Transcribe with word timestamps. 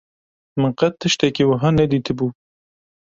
Min 0.59 0.71
qet 0.79 0.93
tiştekî 1.01 1.43
wiha 1.49 1.69
nedîtibû. 1.79 2.27